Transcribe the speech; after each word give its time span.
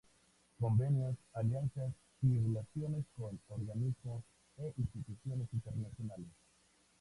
Convenios, 0.59 1.15
alianzas 1.35 1.93
y 2.23 2.35
relaciones 2.35 3.05
con 3.15 3.39
organismos 3.51 4.23
e 4.57 4.73
instituciones 4.75 5.47
internacionales 5.53 6.25